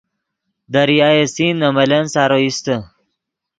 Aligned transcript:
دریائے 0.73 1.23
سندھ 1.33 1.59
نے 1.61 1.69
ملن 1.77 2.05
سارو 2.13 2.37
ایستے 2.43 2.75